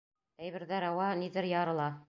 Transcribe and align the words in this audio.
Әйберҙәр 0.45 0.87
ауа, 0.89 1.11
ниҙер 1.23 1.53
ярыла. 1.55 1.91